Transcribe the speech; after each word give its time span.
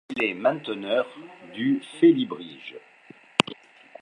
Il 0.15 0.23
est 0.23 0.33
mainteneur 0.33 1.05
du 1.53 1.79
Félibrige. 1.99 2.75